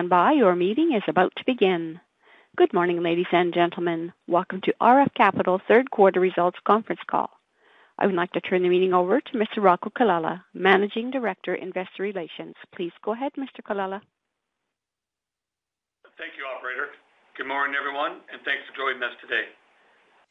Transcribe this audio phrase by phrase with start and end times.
[0.00, 0.32] Stand by.
[0.32, 2.00] Your meeting is about to begin.
[2.56, 4.14] Good morning, ladies and gentlemen.
[4.26, 7.28] Welcome to RF Capital third quarter results conference call.
[7.98, 9.60] I would like to turn the meeting over to Mr.
[9.60, 12.56] Rocco Colella, Managing Director, Investor Relations.
[12.74, 13.60] Please go ahead, Mr.
[13.60, 14.00] Colella.
[16.16, 16.96] Thank you, operator.
[17.36, 19.52] Good morning, everyone, and thanks for joining us today.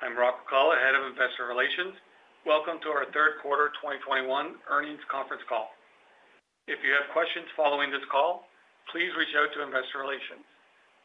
[0.01, 1.93] I'm Rocco Colella, Head of Investor Relations.
[2.41, 4.25] Welcome to our third quarter 2021
[4.65, 5.69] earnings conference call.
[6.65, 8.48] If you have questions following this call,
[8.91, 10.45] please reach out to investor relations.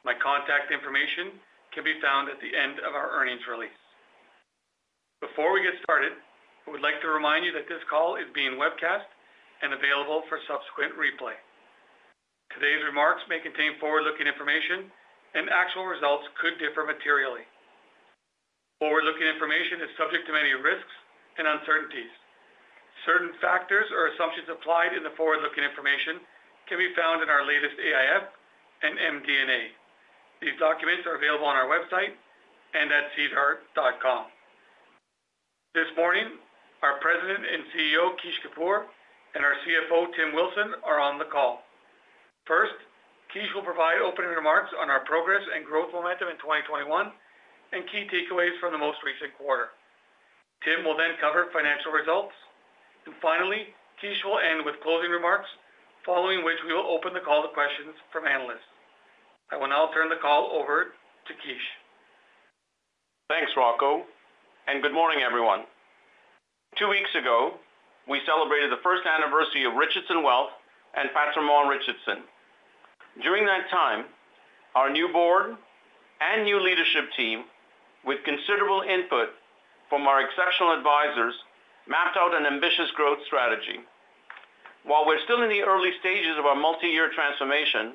[0.05, 1.37] My contact information
[1.73, 3.75] can be found at the end of our earnings release.
[5.21, 6.13] Before we get started,
[6.65, 9.09] I would like to remind you that this call is being webcast
[9.65, 11.37] and available for subsequent replay.
[12.53, 14.93] Today's remarks may contain forward-looking information
[15.35, 17.43] and actual results could differ materially.
[18.79, 20.95] Forward-looking information is subject to many risks
[21.41, 22.13] and uncertainties.
[23.03, 26.23] Certain factors or assumptions applied in the forward-looking information
[26.69, 28.25] can be found in our latest AIF
[28.83, 29.73] and MD&A.
[30.41, 32.13] These documents are available on our website
[32.75, 34.27] and at sedar.com.
[35.75, 36.39] This morning,
[36.83, 38.85] our President and CEO, Kish Kapoor,
[39.35, 41.65] and our CFO, Tim Wilson, are on the call.
[42.47, 42.77] First,
[43.33, 46.87] Kish will provide opening remarks on our progress and growth momentum in 2021
[47.73, 49.75] and key takeaways from the most recent quarter.
[50.63, 52.37] Tim will then cover financial results.
[53.07, 55.51] And Finally, Kish will end with closing remarks,
[56.05, 58.69] following which we will open the call to questions from analysts.
[59.51, 61.67] I will now turn the call over to Kish.
[63.29, 64.05] Thanks, Rocco,
[64.69, 65.65] and good morning, everyone.
[66.77, 67.57] Two weeks ago,
[68.09, 70.53] we celebrated the first anniversary of Richardson Wealth
[70.93, 72.29] and Patrimoine Richardson.
[73.25, 74.05] During that time,
[74.77, 75.57] our new board
[76.21, 77.49] and new leadership team,
[78.05, 79.33] with considerable input
[79.89, 81.33] from our exceptional advisors,
[81.89, 83.81] mapped out an ambitious growth strategy.
[84.85, 87.95] While we're still in the early stages of our multi-year transformation,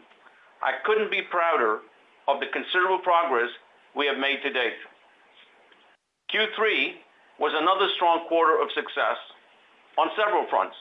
[0.61, 1.79] I couldn't be prouder
[2.27, 3.49] of the considerable progress
[3.95, 4.79] we have made to date.
[6.33, 6.93] Q3
[7.39, 9.17] was another strong quarter of success
[9.97, 10.75] on several fronts.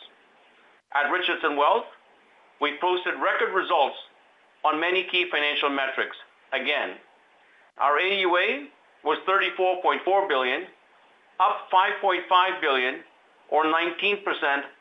[0.95, 1.85] At Richardson Wealth,
[2.61, 3.97] we posted record results
[4.65, 6.17] on many key financial metrics.
[6.53, 6.97] Again,
[7.79, 8.69] our AUA
[9.05, 10.63] was 34.4 billion,
[11.39, 13.01] up 5.5 billion,
[13.51, 14.25] or 19%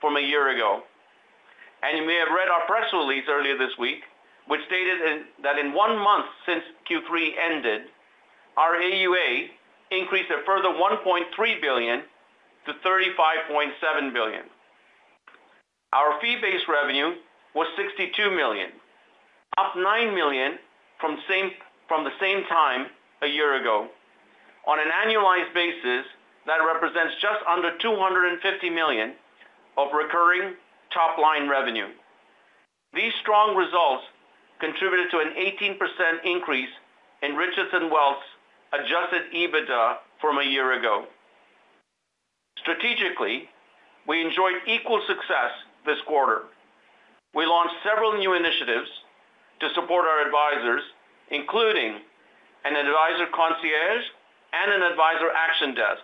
[0.02, 0.84] from a year ago.
[1.84, 4.02] And you may have read our press release earlier this week,
[4.48, 7.82] which stated that in one month since Q3 ended,
[8.58, 9.50] our AUA
[9.92, 12.02] increased a further 1.3 billion
[12.66, 14.44] to 35.7 billion.
[15.94, 17.16] Our fee-based revenue
[17.56, 18.72] was 62 million,
[19.58, 20.60] up 9 million
[21.00, 22.88] from the same time
[23.22, 23.88] a year ago.
[24.68, 26.06] On an annualized basis,
[26.46, 29.14] that represents just under 250 million
[29.78, 30.56] of recurring
[30.98, 31.94] top-line revenue.
[32.94, 34.04] These strong results
[34.60, 35.78] contributed to an 18%
[36.26, 36.74] increase
[37.22, 38.26] in Richardson Wealth's
[38.74, 41.06] adjusted EBITDA from a year ago.
[42.58, 43.48] Strategically,
[44.08, 45.54] we enjoyed equal success
[45.86, 46.50] this quarter.
[47.36, 48.90] We launched several new initiatives
[49.60, 50.82] to support our advisors,
[51.30, 52.02] including
[52.66, 54.06] an advisor concierge
[54.50, 56.02] and an advisor action desk,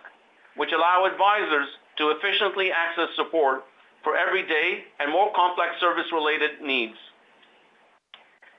[0.56, 1.66] which allow advisors
[1.98, 3.64] to efficiently access support
[4.04, 6.94] for everyday and more complex service-related needs.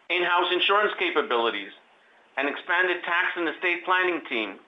[0.09, 1.72] In-house insurance capabilities,
[2.38, 4.59] an expanded tax and estate planning team,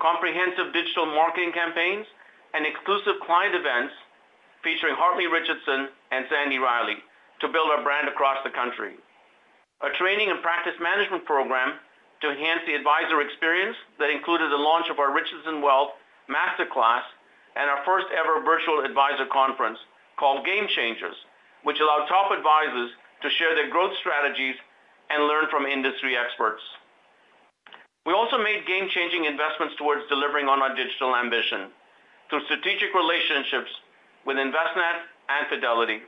[0.00, 2.06] comprehensive digital marketing campaigns,
[2.54, 3.92] and exclusive client events
[4.62, 7.02] featuring Hartley Richardson and Sandy Riley
[7.42, 8.94] to build our brand across the country.
[9.82, 11.76] A training and practice management program
[12.22, 15.98] to enhance the advisor experience that included the launch of our Richardson Wealth
[16.30, 17.04] Masterclass
[17.58, 19.78] and our first-ever virtual advisor conference
[20.16, 21.16] called Game Changers,
[21.62, 22.90] which allowed top advisors
[23.22, 24.54] to share their growth strategies
[25.10, 26.62] and learn from industry experts.
[28.06, 31.72] We also made game-changing investments towards delivering on our digital ambition
[32.28, 33.72] through strategic relationships
[34.26, 36.04] with Envestnet and Fidelity.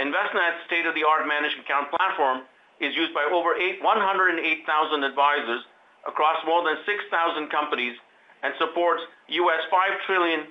[0.00, 2.48] Envestnet's state-of-the-art managed account platform
[2.80, 5.62] is used by over 108,000 advisors
[6.08, 7.96] across more than 6,000 companies
[8.42, 10.48] and supports 5 trillion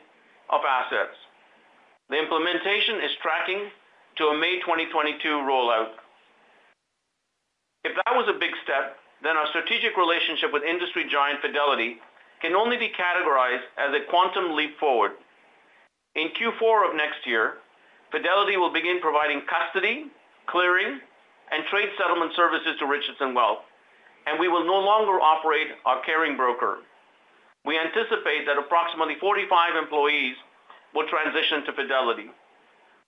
[0.49, 1.17] of assets.
[2.11, 3.71] The implementation is tracking
[4.19, 5.95] to a May 2022 rollout.
[7.87, 12.03] If that was a big step, then our strategic relationship with industry giant Fidelity
[12.43, 15.15] can only be categorized as a quantum leap forward.
[16.19, 17.63] In Q4 of next year,
[18.11, 20.11] Fidelity will begin providing custody,
[20.51, 20.99] clearing,
[21.55, 23.63] and trade settlement services to Richardson Wealth,
[24.27, 26.83] and we will no longer operate our carrying broker.
[27.63, 30.35] We anticipate that approximately 45 employees
[30.93, 32.29] will transition to Fidelity.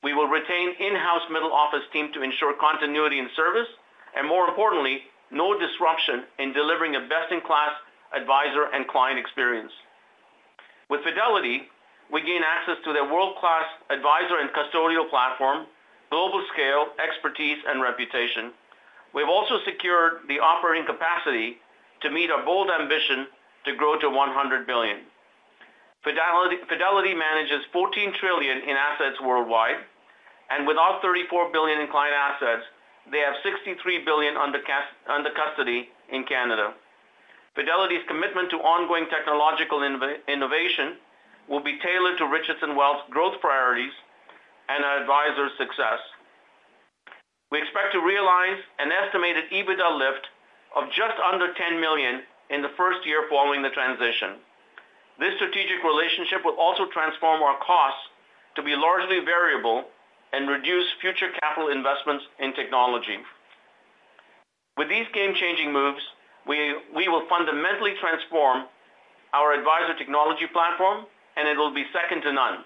[0.04, 3.68] We will retain in-house middle office team to ensure continuity in service,
[4.16, 7.72] and more importantly, no disruption in delivering a best-in-class
[8.16, 9.72] advisor and client experience.
[10.90, 11.64] With Fidelity,
[12.12, 15.66] we gain access to their world-class advisor and custodial platform,
[16.12, 18.52] global scale, expertise, and reputation.
[19.16, 21.58] We've also secured the operating capacity
[22.02, 23.28] to meet our bold ambition
[23.66, 25.00] to grow to 100 billion.
[26.04, 29.80] Fidelity manages 14 trillion in assets worldwide,
[30.50, 32.64] and with our 34 billion in client assets,
[33.12, 36.74] they have 63 billion under custody in Canada.
[37.56, 40.98] Fidelity's commitment to ongoing technological innovation
[41.48, 43.94] will be tailored to Richardson Wealth's growth priorities
[44.70, 46.00] and our advisors' success.
[47.52, 50.28] We expect to realize an estimated EBITDA lift
[50.76, 54.42] of just under 10 million in the first year following the transition.
[55.20, 58.02] This strategic relationship will also transform our costs
[58.56, 59.86] to be largely variable
[60.34, 63.22] and reduce future capital investments in technology.
[64.78, 66.02] With these game-changing moves,
[66.48, 68.66] we will fundamentally transform
[69.34, 71.06] our advisor technology platform,
[71.38, 72.66] and it will be second to none.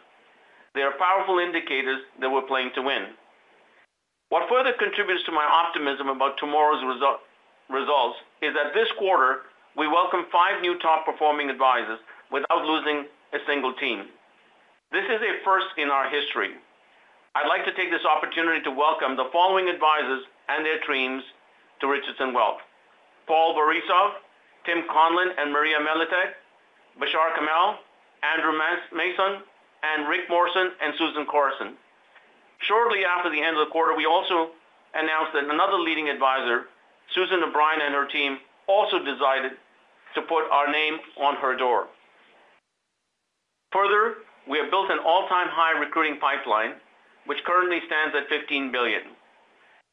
[0.75, 3.15] They are powerful indicators that we're playing to win.
[4.29, 10.25] What further contributes to my optimism about tomorrow's results is that this quarter, we welcome
[10.31, 11.99] five new top-performing advisors
[12.31, 14.07] without losing a single team.
[14.91, 16.55] This is a first in our history.
[17.35, 21.23] I'd like to take this opportunity to welcome the following advisors and their teams
[21.81, 22.63] to Richardson Wealth:
[23.27, 24.17] Paul Borisov,
[24.65, 26.35] Tim Conlin and Maria Miletic,
[26.99, 27.77] Bashar Kamal,
[28.23, 28.57] Andrew
[28.95, 29.43] Mason,
[29.83, 31.75] and Rick Morson and Susan Corson.
[32.59, 34.49] Shortly after the end of the quarter, we also
[34.95, 36.65] announced that another leading advisor,
[37.13, 39.53] Susan O'Brien and her team, also decided
[40.15, 41.87] to put our name on her door.
[43.77, 46.81] Further, we have built an all-time high recruiting pipeline,
[47.29, 49.13] which currently stands at 15 billion.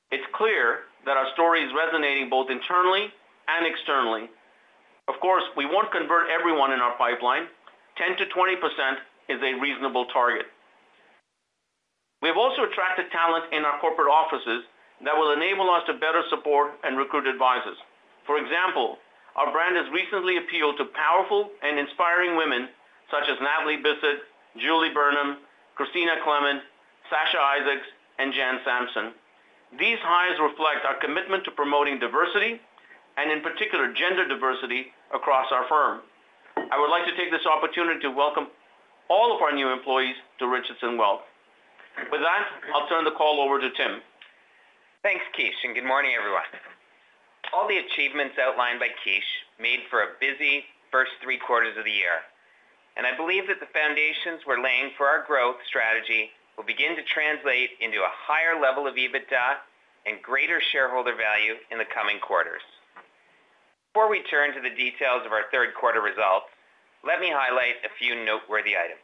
[0.09, 3.13] It's clear that our story is resonating both internally
[3.45, 4.33] and externally.
[5.05, 7.45] Of course, we won't convert everyone in our pipeline.
[8.01, 8.25] 10%-20%
[9.29, 10.49] is a reasonable target.
[12.25, 14.65] We have also attracted talent in our corporate offices
[15.05, 17.77] that will enable us to better support and recruit advisors.
[18.25, 18.97] For example,
[19.37, 22.73] our brand has recently appealed to powerful and inspiring women
[23.11, 24.25] such as Natalie Bisset,
[24.57, 25.39] Julie Burnham,
[25.75, 26.63] Christina Clement,
[27.11, 27.87] Sasha Isaacs,
[28.19, 29.13] and Jan Sampson.
[29.79, 32.61] These hires reflect our commitment to promoting diversity
[33.17, 36.01] and, in particular, gender diversity across our firm.
[36.57, 38.47] I would like to take this opportunity to welcome
[39.11, 41.23] all of our new employees to Richardson Wealth.
[42.11, 44.01] With that, I'll turn the call over to Tim.
[45.03, 46.49] Thanks, Kish, and good morning, everyone.
[47.53, 49.27] All the achievements outlined by Kish
[49.61, 52.25] made for a busy first three quarters of the year,
[52.97, 57.03] and I believe that the foundations we're laying for our growth strategy will begin to
[57.11, 59.59] translate into a higher level of EBITDA
[60.07, 62.63] and greater shareholder value in the coming quarters.
[63.93, 66.51] Before we turn to the details of our third quarter results,
[67.03, 69.03] let me highlight a few noteworthy items.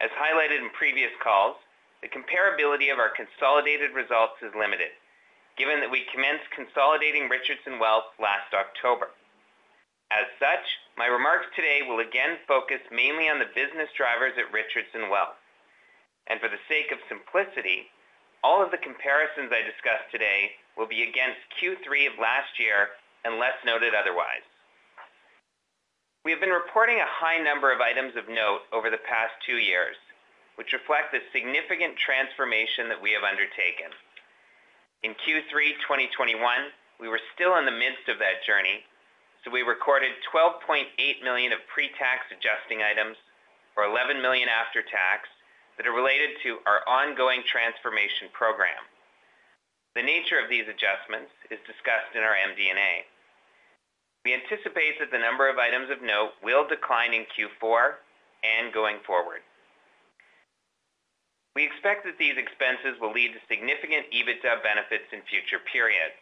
[0.00, 1.56] As highlighted in previous calls,
[2.02, 4.92] the comparability of our consolidated results is limited,
[5.56, 9.10] given that we commenced consolidating Richardson Wealth last October.
[10.12, 10.66] As such,
[10.96, 15.36] my remarks today will again focus mainly on the business drivers at Richardson Wealth.
[16.26, 17.92] And for the sake of simplicity,
[18.40, 22.96] all of the comparisons I discuss today will be against Q3 of last year,
[23.28, 24.44] unless noted otherwise.
[26.24, 29.60] We have been reporting a high number of items of note over the past two
[29.60, 30.00] years,
[30.56, 33.92] which reflect the significant transformation that we have undertaken.
[35.04, 36.40] In Q3 2021,
[36.98, 38.80] we were still in the midst of that journey,
[39.52, 40.90] we recorded 12.8
[41.22, 43.16] million of pre-tax adjusting items,
[43.76, 45.28] or 11 million after tax,
[45.76, 48.80] that are related to our ongoing transformation program.
[49.94, 53.04] The nature of these adjustments is discussed in our MD&A.
[54.24, 58.02] We anticipate that the number of items of note will decline in Q4
[58.42, 59.40] and going forward.
[61.54, 66.20] We expect that these expenses will lead to significant EBITDA benefits in future periods.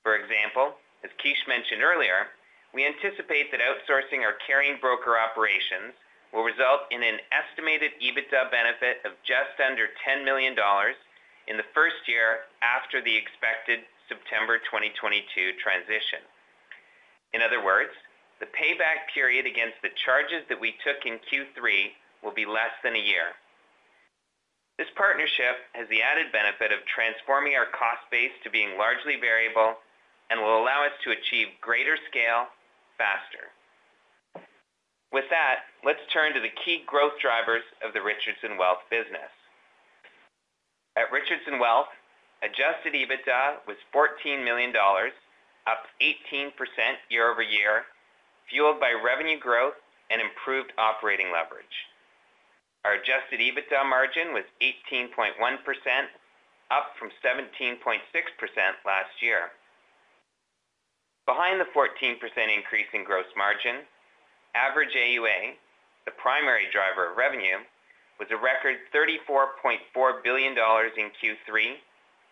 [0.00, 2.30] For example, as Kish mentioned earlier,
[2.74, 5.94] we anticipate that outsourcing our carrying broker operations
[6.32, 10.96] will result in an estimated EBITDA benefit of just under 10 million dollars
[11.48, 16.20] in the first year after the expected September 2022 transition.
[17.32, 17.92] In other words,
[18.40, 22.94] the payback period against the charges that we took in Q3 will be less than
[22.94, 23.32] a year.
[24.76, 29.74] This partnership has the added benefit of transforming our cost base to being largely variable
[30.30, 32.46] and will allow us to achieve greater scale
[32.96, 33.52] faster.
[35.12, 39.32] With that, let's turn to the key growth drivers of the Richardson Wealth business.
[40.96, 41.88] At Richardson Wealth,
[42.42, 45.12] adjusted EBITDA was 14 million dollars,
[45.66, 46.52] up 18%
[47.08, 47.84] year-over-year,
[48.48, 49.76] fueled by revenue growth
[50.10, 51.88] and improved operating leverage.
[52.84, 55.36] Our adjusted EBITDA margin was 18.1%,
[56.70, 57.78] up from 17.6%
[58.84, 59.52] last year.
[61.28, 62.16] Behind the 14%
[62.48, 63.84] increase in gross margin,
[64.56, 65.60] average AUA,
[66.08, 67.60] the primary driver of revenue,
[68.16, 69.76] was a record 34.4
[70.24, 71.76] billion dollars in Q3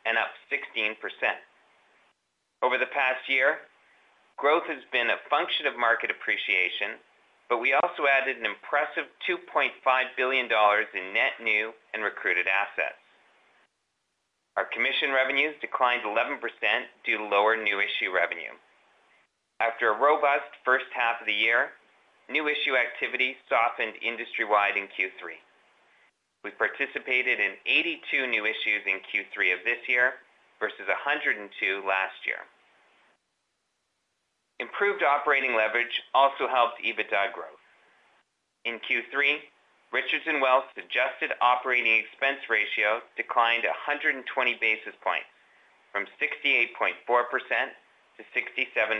[0.08, 0.96] and up 16%.
[2.64, 3.68] Over the past year,
[4.40, 6.96] growth has been a function of market appreciation,
[7.52, 9.76] but we also added an impressive 2.5
[10.16, 12.96] billion dollars in net new and recruited assets.
[14.56, 16.40] Our commission revenues declined 11%
[17.04, 18.56] due to lower new issue revenue.
[19.60, 21.72] After a robust first half of the year,
[22.28, 25.40] new issue activity softened industry-wide in Q3.
[26.44, 30.20] We participated in 82 new issues in Q3 of this year
[30.60, 31.48] versus 102
[31.88, 32.44] last year.
[34.60, 37.60] Improved operating leverage also helped EBITDA growth.
[38.64, 39.40] In Q3,
[39.92, 44.20] Richardson Wealth's adjusted operating expense ratio declined 120
[44.60, 45.28] basis points
[45.92, 46.92] from 68.4%
[48.16, 48.96] to 67.2%.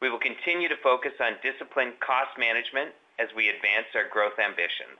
[0.00, 4.98] We will continue to focus on disciplined cost management as we advance our growth ambitions.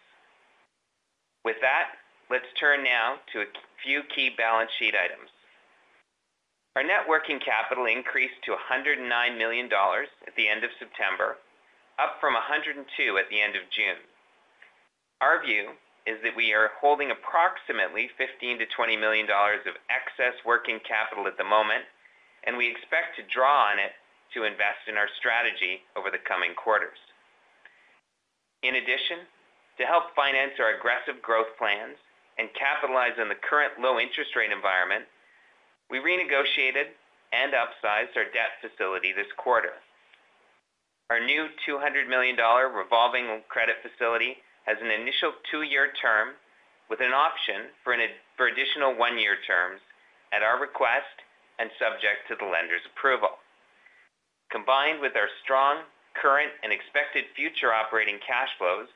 [1.45, 1.99] With that,
[2.31, 5.31] let's turn now to a few key balance sheet items.
[6.77, 9.05] Our net working capital increased to 109
[9.37, 11.37] million dollars at the end of September,
[11.99, 12.79] up from 102
[13.19, 14.01] at the end of June.
[15.21, 20.81] Our view is that we are holding approximately 15 million-20 million dollars of excess working
[20.83, 21.87] capital at the moment,
[22.45, 23.95] and we expect to draw on it
[24.35, 26.99] to invest in our strategy over the coming quarters.
[28.63, 29.27] In addition,
[29.79, 31.99] to help finance our aggressive growth plans
[32.39, 35.05] and capitalize on the current low interest rate environment,
[35.91, 36.91] we renegotiated
[37.33, 39.79] and upsized our debt facility this quarter.
[41.11, 46.35] Our new 200 million dollar revolving credit facility has an initial two-year term
[46.89, 49.81] with an option for additional one-year terms
[50.33, 51.25] at our request
[51.59, 53.41] and subject to the lender's approval.
[54.51, 58.89] Combined with our strong current and expected future operating cash flows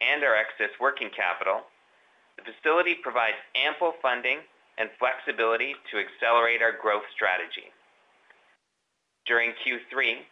[0.00, 1.66] and our excess working capital,
[2.38, 4.38] the facility provides ample funding
[4.78, 7.72] and flexibility to accelerate our growth strategy.
[9.26, 10.22] During Q3,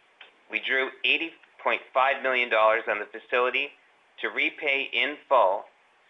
[0.51, 3.73] we drew 80.5 million dollars on the facility
[4.21, 5.65] to repay in full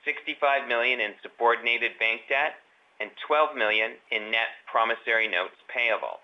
[0.05, 2.61] 65 million in subordinated bank debt
[2.99, 6.21] and 12 million in net promissory notes payable.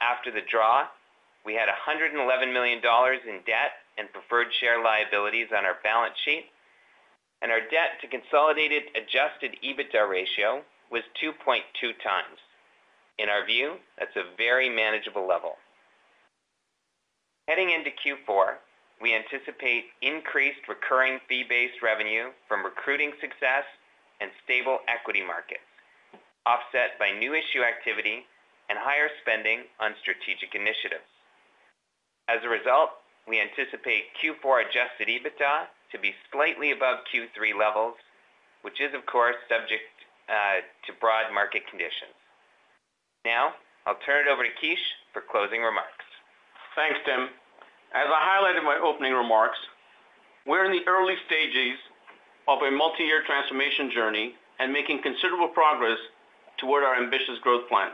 [0.00, 0.86] After the draw,
[1.44, 2.16] we had 111
[2.52, 6.46] million dollars in debt and preferred share liabilities on our balance sheet,
[7.42, 11.62] and our debt to consolidated adjusted EBITDA ratio was 2.2
[12.02, 12.38] times.
[13.18, 15.58] In our view, that's a very manageable level.
[17.48, 18.60] Heading into Q4,
[19.00, 23.64] we anticipate increased recurring fee-based revenue from recruiting success
[24.20, 25.66] and stable equity markets,
[26.46, 28.26] offset by new issue activity
[28.68, 31.06] and higher spending on strategic initiatives.
[32.28, 32.90] As a result,
[33.26, 37.94] we anticipate Q4 adjusted EBITDA to be slightly above Q3 levels,
[38.62, 39.88] which is, of course, subject
[40.28, 42.12] uh, to broad market conditions.
[43.24, 43.54] Now,
[43.86, 46.04] I'll turn it over to Kish for closing remarks.
[46.76, 47.32] Thanks, Tim.
[47.94, 49.58] As I highlighted in my opening remarks,
[50.46, 51.78] we're in the early stages
[52.46, 55.98] of a multi-year transformation journey and making considerable progress
[56.58, 57.92] toward our ambitious growth plan.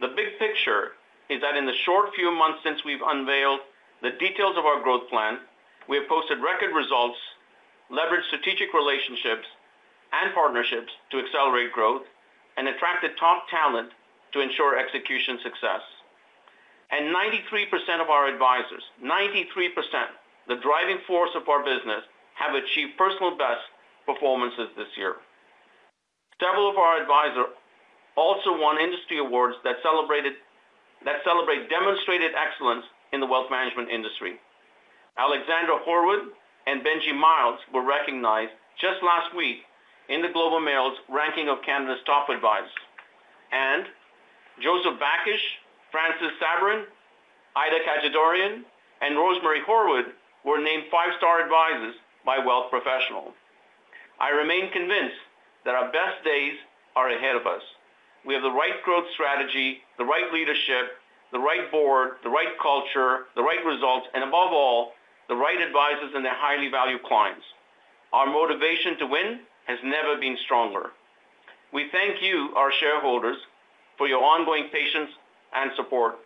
[0.00, 0.92] The big picture
[1.28, 3.60] is that in the short few months since we've unveiled
[4.00, 5.38] the details of our growth plan,
[5.88, 7.18] we have posted record results,
[7.90, 9.46] leveraged strategic relationships
[10.12, 12.02] and partnerships to accelerate growth,
[12.56, 13.90] and attracted top talent
[14.32, 15.82] to ensure execution success.
[16.92, 19.70] 93% of our advisors, 93%,
[20.48, 23.62] the driving force of our business, have achieved personal best
[24.06, 25.16] performances this year.
[26.40, 27.46] Several of our advisors
[28.16, 30.24] also won industry awards that celebrate
[31.70, 34.40] demonstrated excellence in the wealth management industry.
[35.18, 36.34] Alexandra Horwood
[36.66, 39.62] and Benji Miles were recognized just last week
[40.08, 42.70] in the Globe and Mail's ranking of Canada's top advisors.
[43.52, 43.86] and
[44.60, 45.44] Joseph Bakish,
[45.94, 46.82] Francis Sabourin,
[47.54, 48.66] Ida Khajadourian,
[49.00, 50.10] and Rosemary Horwood
[50.44, 51.94] were named five-star advisors
[52.26, 53.30] by Wealth Professional.
[54.18, 55.22] I remain convinced
[55.64, 56.58] that our best days
[56.96, 57.62] are ahead of us.
[58.26, 60.98] We have the right growth strategy, the right leadership,
[61.30, 64.98] the right board, the right culture, the right results, and above all,
[65.28, 67.46] the right advisors and their highly valued clients.
[68.12, 70.90] Our motivation to win has never been stronger.
[71.72, 73.38] We thank you, our shareholders,
[73.96, 75.10] for your ongoing patience
[75.54, 76.18] and support.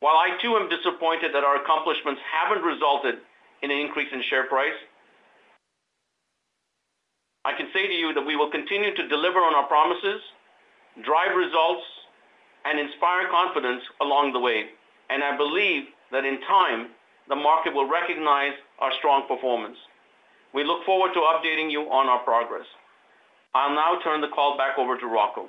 [0.00, 3.16] While I too am disappointed that our accomplishments haven't resulted
[3.62, 4.74] in an increase in share price,
[7.44, 10.20] I can say to you that we will continue to deliver on our promises,
[11.04, 11.82] drive results,
[12.64, 14.66] and inspire confidence along the way.
[15.10, 16.90] And I believe that in time,
[17.28, 19.76] the market will recognize our strong performance.
[20.54, 22.66] We look forward to updating you on our progress.
[23.54, 25.48] I'll now turn the call back over to Rocco.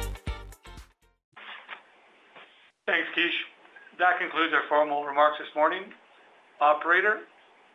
[2.87, 3.33] Thanks, Kish.
[3.99, 5.83] That concludes our formal remarks this morning.
[6.59, 7.19] Operator,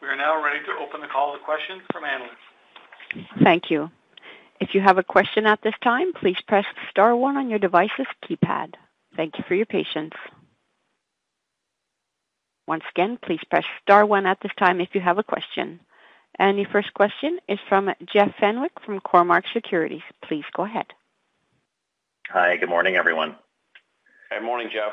[0.03, 3.27] we are now ready to open the call to questions from analysts.
[3.43, 3.91] Thank you.
[4.61, 8.07] If you have a question at this time, please press star one on your device's
[8.25, 8.75] keypad.
[9.17, 10.15] Thank you for your patience.
[12.67, 15.81] Once again, please press star one at this time if you have a question.
[16.39, 20.03] And your first question is from Jeff Fenwick from Cormark Securities.
[20.23, 20.87] Please go ahead.
[22.29, 22.57] Hi.
[22.57, 23.37] Good morning, everyone.
[24.31, 24.93] Good morning, Jeff.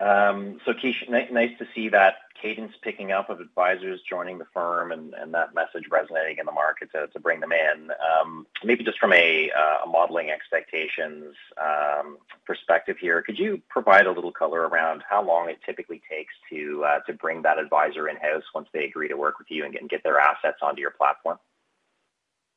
[0.00, 5.34] Um, Kish, nice to see that cadence picking up of advisors joining the firm and
[5.34, 7.90] that message resonating in the market to bring them in.
[7.90, 14.12] Um, maybe just from a uh, modeling expectations um, perspective here, could you provide a
[14.12, 18.68] little color around how long it typically takes to uh, bring that advisor in-house once
[18.72, 21.38] they agree to work with you and get their assets onto your platform?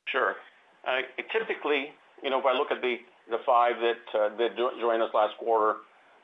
[0.07, 0.35] Sure.
[0.87, 1.89] Uh, typically,
[2.23, 2.97] you know, if I look at the
[3.45, 4.29] five that uh,
[4.79, 5.79] joined us last quarter,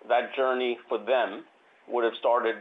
[0.07, 1.43] that journey for them
[1.89, 2.55] would have started,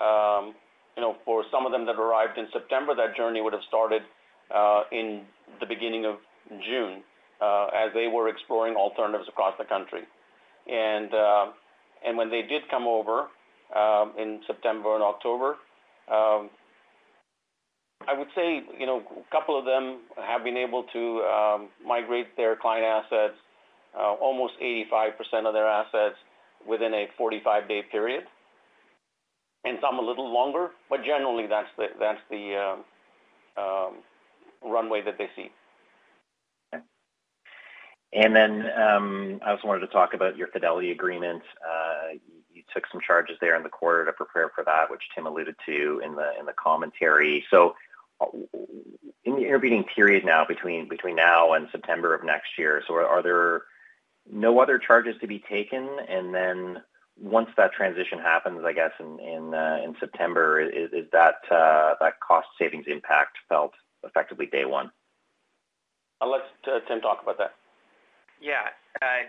[0.00, 0.54] um,
[0.96, 4.02] you know, for some of them that arrived in September, that journey would have started
[4.54, 5.22] uh, in
[5.60, 6.16] the beginning of
[6.64, 7.02] June,
[7.40, 10.02] uh, as they were exploring alternatives across the country.
[10.66, 13.28] And when they did come over
[13.76, 15.56] um, in September and October,
[16.10, 16.50] um,
[18.08, 22.56] I would say, you know, a couple of them have been able to migrate their
[22.56, 23.34] client assets,
[23.96, 26.16] Uh, almost 85% of their assets
[26.66, 28.24] within a 45-day period,
[29.64, 31.68] and some a little longer, but generally that's
[32.30, 32.84] the um,
[33.62, 33.94] um,
[34.64, 35.50] runway that they see.
[38.12, 41.42] And then, um, I also wanted to talk about your Fidelity agreement.
[41.62, 42.14] Uh,
[42.52, 45.56] you took some charges there in the quarter to prepare for that, which Tim alluded
[45.66, 47.44] to in the commentary.
[47.50, 47.74] So
[48.20, 48.26] uh,
[49.24, 53.62] in the intervening period now between now and September of next year, so are there
[54.30, 55.88] no other charges to be taken?
[56.08, 56.82] And then
[57.20, 62.48] once that transition happens, I guess in in uh, September, is that uh, that cost
[62.58, 63.72] savings impact felt
[64.04, 64.90] effectively day one?
[66.20, 67.54] I'll let uh, Tim talk about that.
[68.40, 68.70] Yeah.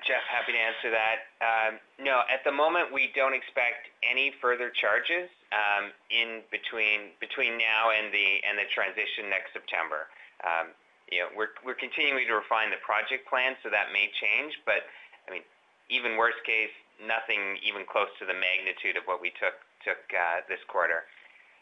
[0.05, 1.29] Jeff, happy to answer that.
[1.41, 7.57] Um, no, at the moment, we don't expect any further charges um, in between between
[7.57, 8.41] now and the
[8.73, 10.09] transition next September.
[10.41, 10.73] Um,
[11.11, 14.57] You know, we're continuing to refine the project plan, so that may change.
[14.65, 14.85] But
[15.25, 15.45] I mean,
[15.89, 20.45] even worst case, nothing even close to the magnitude of what we took took uh,
[20.51, 21.07] this quarter.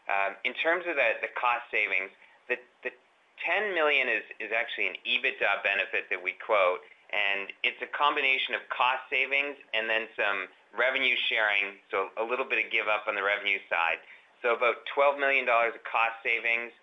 [0.08, 2.12] Um, in terms of the cost savings,
[2.48, 2.58] the
[3.46, 6.82] 10 million is actually an EBITDA benefit that we quote,
[7.14, 12.46] and it's a combination of cost savings and then some revenue sharing, so a little
[12.46, 14.02] bit of give up on the revenue side.
[14.42, 16.74] So about 12 million dollars of cost savings,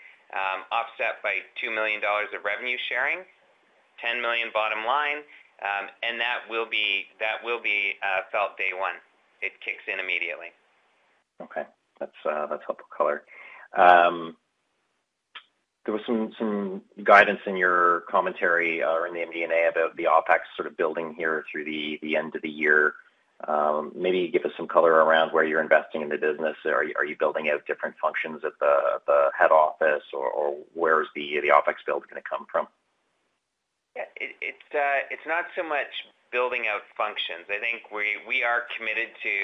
[0.72, 3.22] offset by 2 million dollars of revenue sharing,
[4.02, 5.22] 10 million bottom line.
[5.62, 8.96] um, and that will be that will be uh, felt day one.
[9.42, 10.48] It kicks in immediately.
[11.42, 11.64] Okay,
[12.00, 13.24] that's uh, that's helpful color.
[13.76, 14.36] Um,
[15.84, 20.40] there was some guidance in your commentary uh, or in the MD&A about the OpEx
[20.56, 22.94] sort of building here through the the end of the year.
[23.46, 26.56] Um, maybe give us some color around where you're investing in the business.
[26.64, 31.84] Are you, building out different functions at the head office, or, or where's the OpEx
[31.84, 32.66] build going to come from?
[33.96, 35.92] Yeah, it's uh, it's not so much
[36.32, 37.46] building out functions.
[37.46, 39.36] I think we are committed to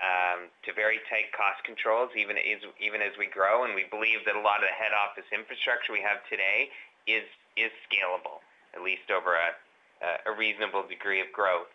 [0.00, 4.40] um, to very tight cost controls, even as we grow, and we believe that a
[4.40, 6.72] lot of the head office infrastructure we have today
[7.04, 7.26] is
[7.58, 8.40] is scalable,
[8.72, 11.68] at least over a reasonable degree of growth.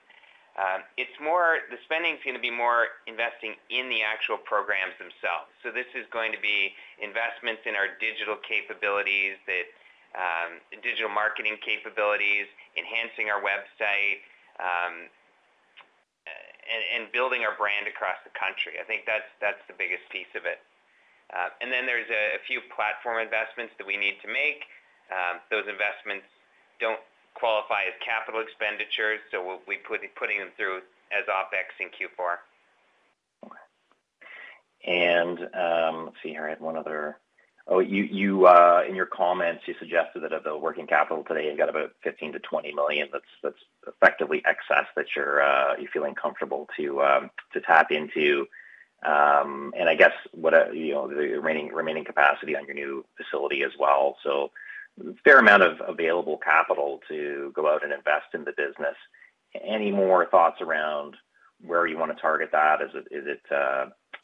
[0.53, 4.93] Um, it's more the spending is going to be more investing in the actual programs
[5.01, 5.49] themselves.
[5.65, 9.65] So this is going to be investments in our digital capabilities, that
[10.13, 12.45] um, digital marketing capabilities,
[12.77, 14.21] enhancing our website,
[14.61, 15.09] um,
[16.69, 18.77] and, and building our brand across the country.
[18.77, 20.61] I think that's that's the biggest piece of it.
[21.33, 24.69] Uh, and then there's a, a few platform investments that we need to make.
[25.09, 26.29] Um, those investments
[26.77, 27.01] don't
[27.34, 32.38] qualify as capital expenditures, so we'll be putting them through as OpEx in Q4.
[33.46, 33.63] Okay.
[34.86, 37.17] And um, let's see here, I had one other
[37.65, 41.58] Oh, you uh, in your comments, you suggested that of the working capital today, you've
[41.58, 43.56] got about 15 million-20 million that's that's
[43.88, 48.48] effectively excess that you're uh, feeling comfortable to um, to tap into.
[49.06, 53.06] Um, and I guess what uh, you know, the remaining remaining capacity on your new
[53.15, 54.17] facility as well.
[55.23, 58.95] Fair amount of available capital to go out and invest in the business.
[59.63, 61.15] Any more thoughts around
[61.65, 62.82] where you want to target that?
[62.82, 63.41] Is it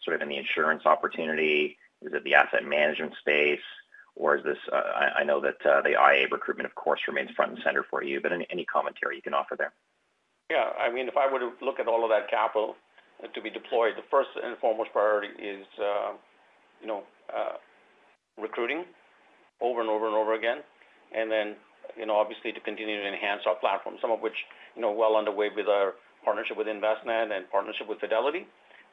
[0.03, 1.77] sort of in the insurance opportunity?
[2.01, 3.59] Is it the asset management space,
[4.15, 4.57] or is this?
[4.71, 8.03] Uh, I know that uh, the IA recruitment, of course, remains front and center for
[8.03, 9.73] you, but any any commentary you can offer there?
[10.49, 10.69] Yeah.
[10.79, 12.75] I mean, if I were to look at all of that capital
[13.33, 16.13] to be deployed, the first and foremost priority is, uh,
[16.79, 17.03] you know,
[18.37, 18.85] recruiting
[19.61, 20.63] over and over and over again.
[21.15, 21.55] And then,
[21.97, 24.35] you know, obviously to continue to enhance our platform, some of which,
[24.75, 25.93] you know, well underway with our
[26.23, 28.45] partnership with Envestnet and partnership with Fidelity.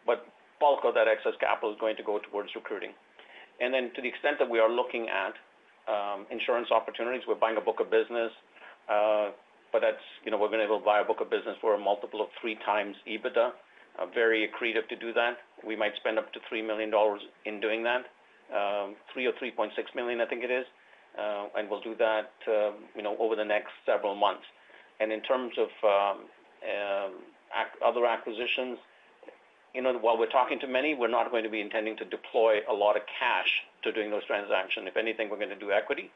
[0.06, 0.26] But
[0.60, 2.92] bulk of that excess capital is going to go towards recruiting.
[3.60, 5.34] And then to the extent that we are looking at
[5.88, 8.32] um, insurance opportunities, we're buying a book of business,
[8.88, 9.30] uh,
[9.72, 11.56] but that's, you know, we're going to be able to buy a book of business
[11.60, 13.50] for a multiple of three times EBITDA.
[13.96, 15.40] Uh, very accretive to do that.
[15.66, 16.92] We might spend up to $3 million
[17.46, 18.04] in doing that,
[18.54, 20.66] um, 3 or 3.6 million, I think it is.
[21.18, 24.44] Uh, and we'll do that, um, you know, over the next several months.
[25.00, 26.24] And in terms of um,
[26.64, 27.12] um,
[27.84, 28.78] other acquisitions,
[29.74, 32.60] you know, while we're talking to many, we're not going to be intending to deploy
[32.68, 33.48] a lot of cash
[33.84, 34.86] to doing those transactions.
[34.88, 36.10] If anything, we're going to do equity.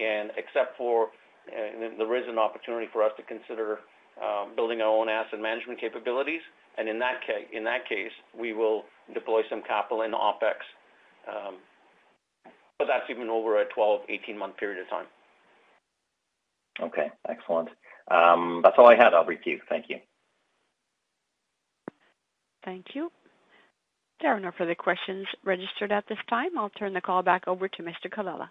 [0.00, 1.08] And except for
[1.48, 3.80] uh, there is an opportunity for us to consider
[4.22, 6.40] uh, building our own asset management capabilities.
[6.78, 10.64] And in that case, in that case, we will deploy some capital in OpEx.
[11.28, 11.56] Um,
[12.78, 15.06] but that's even over a 12, 18 month period of time.
[16.80, 17.68] Okay, excellent.
[18.10, 19.14] Um, that's all I had.
[19.14, 19.60] I'll brief you.
[19.68, 19.98] Thank you.
[22.64, 23.10] Thank you.
[24.20, 26.56] There are no further questions registered at this time.
[26.58, 28.08] I'll turn the call back over to Mr.
[28.08, 28.48] Colella.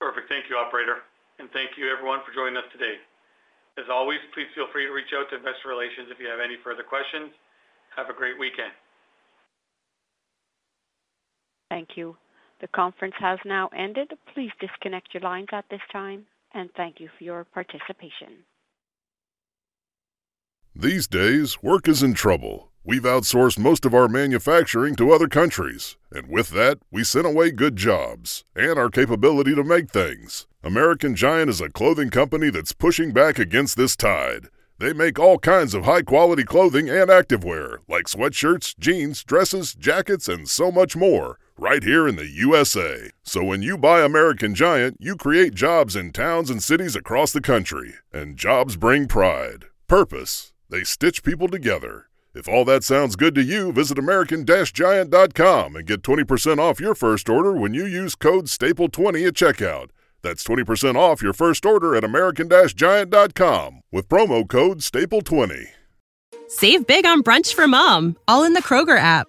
[0.00, 0.28] Perfect.
[0.28, 1.06] Thank you, operator,
[1.38, 2.98] and thank you everyone for joining us today.
[3.78, 6.58] As always, please feel free to reach out to investor relations if you have any
[6.60, 7.30] further questions.
[7.96, 8.74] Have a great weekend.
[11.72, 12.18] Thank you.
[12.60, 14.12] The conference has now ended.
[14.34, 18.44] Please disconnect your lines at this time, and thank you for your participation.
[20.76, 22.68] These days, work is in trouble.
[22.84, 27.52] We've outsourced most of our manufacturing to other countries, and with that, we sent away
[27.52, 30.46] good jobs and our capability to make things.
[30.62, 34.48] American Giant is a clothing company that's pushing back against this tide.
[34.78, 40.28] They make all kinds of high quality clothing and activewear, like sweatshirts, jeans, dresses, jackets,
[40.28, 43.10] and so much more, right here in the USA.
[43.22, 47.40] So when you buy American Giant, you create jobs in towns and cities across the
[47.40, 47.94] country.
[48.12, 52.06] And jobs bring pride, purpose, they stitch people together.
[52.34, 57.28] If all that sounds good to you, visit American-Giant.com and get 20% off your first
[57.28, 59.90] order when you use code STAPLE20 at checkout.
[60.22, 65.66] That's 20% off your first order at American-Giant.com with promo code STAPLE20.
[66.48, 69.28] Save big on brunch for mom, all in the Kroger app.